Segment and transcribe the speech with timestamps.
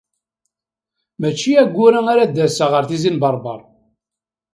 [1.19, 3.59] Mačči ayyur-a ara d-aseɣ ɣer Tizi n Berber.